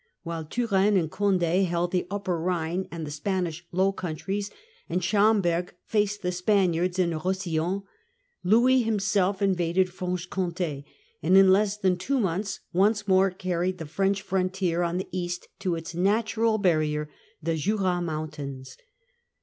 While 0.23 0.45
Turenne 0.45 0.97
and 0.97 1.11
Conde 1.11 1.43
held 1.43 1.91
the 1.91 2.07
Upper 2.09 2.39
Rhine 2.39 2.87
and 2.89 3.05
the 3.05 3.11
Spanish 3.11 3.63
Low 3.71 3.91
Countries, 3.91 4.49
and 4.89 4.99
Schomberg 5.03 5.75
faced 5.85 6.23
the 6.23 6.29
„r 6.29 6.31
Spaniards 6.31 6.97
in 6.97 7.11
Roussillon, 7.11 7.83
Louis 8.43 8.81
himself 8.81 9.43
invaded 9.43 9.89
Franche 9.93 10.27
Franche 10.27 10.29
Comte, 10.31 10.83
and 11.21 11.37
in 11.37 11.51
less 11.53 11.77
than 11.77 11.97
two 11.97 12.19
months 12.19 12.61
ComtA 12.73 12.89
Qnce 12.93 13.07
more 13.07 13.29
carried 13.29 13.77
the 13.77 13.85
French 13.85 14.23
frontier 14.23 14.81
on 14.81 14.97
the 14.97 15.07
east 15.11 15.49
to 15.59 15.75
its 15.75 15.93
natural 15.93 16.57
barrier, 16.57 17.07
the 17.43 17.53
Jura 17.55 18.01
mountains. 18.01 18.75